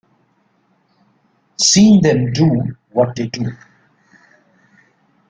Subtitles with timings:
[1.59, 3.51] Seeing them do what they do.